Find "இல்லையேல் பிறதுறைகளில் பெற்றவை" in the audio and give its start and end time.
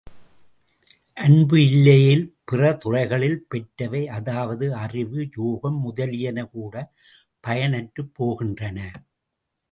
1.63-4.01